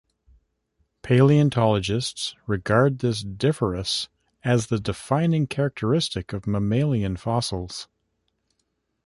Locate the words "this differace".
3.01-4.09